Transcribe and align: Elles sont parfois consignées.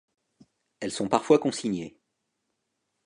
Elles 0.79 0.89
sont 0.91 1.07
parfois 1.07 1.37
consignées. 1.37 1.95